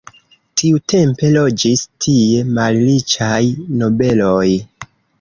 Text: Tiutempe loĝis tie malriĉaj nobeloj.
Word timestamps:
Tiutempe 0.61 1.29
loĝis 1.35 1.85
tie 2.07 2.49
malriĉaj 2.57 3.41
nobeloj. 3.85 4.47